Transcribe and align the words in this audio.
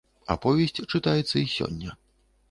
Аповесць 0.35 0.79
чытаецца 0.93 1.33
і 1.41 1.43
сёння. 1.57 1.93